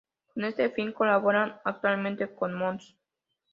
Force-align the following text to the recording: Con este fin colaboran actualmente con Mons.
Con 0.33 0.45
este 0.45 0.71
fin 0.71 0.93
colaboran 0.93 1.57
actualmente 1.63 2.33
con 2.33 2.55
Mons. 2.55 2.97